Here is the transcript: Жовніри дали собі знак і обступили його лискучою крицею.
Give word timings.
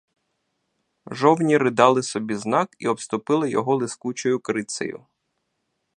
Жовніри 1.11 1.71
дали 1.71 2.03
собі 2.03 2.35
знак 2.35 2.69
і 2.79 2.87
обступили 2.87 3.49
його 3.49 3.75
лискучою 3.75 4.39
крицею. 4.39 5.05